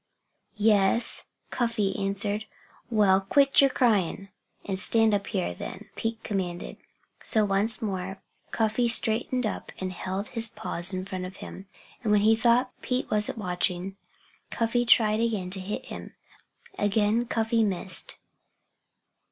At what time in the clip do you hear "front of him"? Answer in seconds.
11.05-11.67